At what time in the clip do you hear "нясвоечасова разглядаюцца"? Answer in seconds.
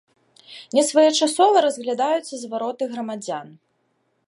0.77-2.33